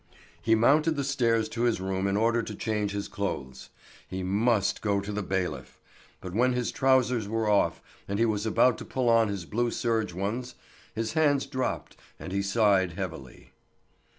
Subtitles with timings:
[0.41, 3.69] He mounted the stairs to his room in order to change his clothes.
[4.07, 5.79] He must go to the bailiff.
[6.21, 9.69] But when his trousers were off, and he was about to pull on his blue
[9.69, 10.55] serge ones,
[10.95, 13.51] his hands dropped and he sighed heavily.